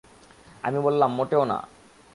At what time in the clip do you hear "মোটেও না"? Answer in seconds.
1.15-1.57